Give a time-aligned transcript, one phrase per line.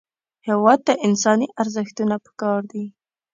[0.47, 2.85] هېواد ته انساني ارزښتونه پکار دي